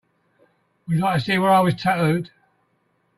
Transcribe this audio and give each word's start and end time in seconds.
Would 0.87 0.97
you 0.97 1.03
like 1.03 1.19
to 1.19 1.25
see 1.25 1.37
where 1.37 1.51
I 1.51 1.59
was 1.59 1.75
tattooed? 1.75 2.31